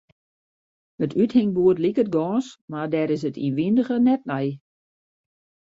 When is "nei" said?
4.31-4.47